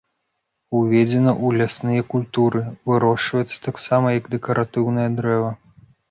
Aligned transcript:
Уведзена 0.77 1.29
ў 1.45 1.59
лясныя 1.61 2.05
культуры, 2.13 2.61
вырошчваецца 2.91 3.57
таксама 3.67 4.07
як 4.17 4.25
дэкаратыўнае 4.37 5.05
дрэва. 5.21 5.51